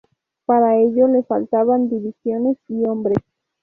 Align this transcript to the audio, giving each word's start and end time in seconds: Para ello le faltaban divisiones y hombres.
Para 0.47 0.77
ello 0.79 1.07
le 1.07 1.21
faltaban 1.21 1.87
divisiones 1.87 2.57
y 2.67 2.85
hombres. 2.87 3.19